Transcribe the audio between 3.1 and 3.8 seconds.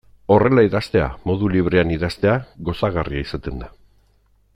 izaten da.